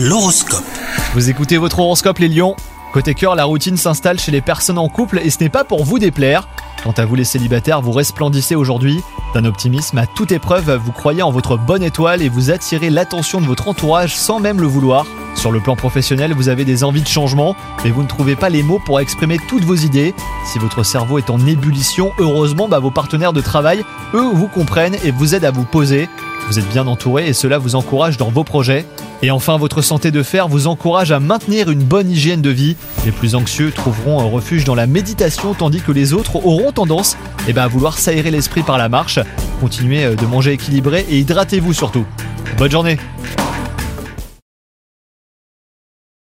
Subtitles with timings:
[0.00, 0.62] L'horoscope.
[1.14, 2.54] Vous écoutez votre horoscope les lions
[2.92, 5.84] Côté cœur, la routine s'installe chez les personnes en couple et ce n'est pas pour
[5.84, 6.46] vous déplaire.
[6.84, 9.00] Quant à vous les célibataires, vous resplendissez aujourd'hui
[9.34, 13.40] d'un optimisme à toute épreuve, vous croyez en votre bonne étoile et vous attirez l'attention
[13.40, 15.04] de votre entourage sans même le vouloir.
[15.34, 18.50] Sur le plan professionnel, vous avez des envies de changement, mais vous ne trouvez pas
[18.50, 20.14] les mots pour exprimer toutes vos idées.
[20.46, 23.84] Si votre cerveau est en ébullition, heureusement, bah, vos partenaires de travail,
[24.14, 26.08] eux, vous comprennent et vous aident à vous poser.
[26.46, 28.86] Vous êtes bien entouré et cela vous encourage dans vos projets.
[29.22, 32.76] Et enfin, votre santé de fer vous encourage à maintenir une bonne hygiène de vie.
[33.04, 37.16] Les plus anxieux trouveront un refuge dans la méditation, tandis que les autres auront tendance
[37.48, 39.18] eh ben, à vouloir s'aérer l'esprit par la marche.
[39.60, 42.04] Continuez euh, de manger équilibré et hydratez-vous surtout.
[42.58, 42.98] Bonne journée